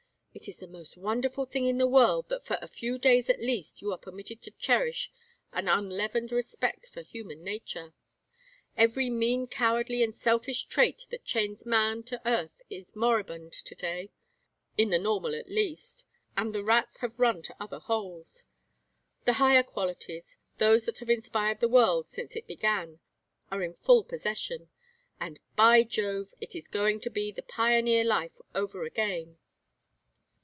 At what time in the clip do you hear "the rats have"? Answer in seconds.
16.55-17.19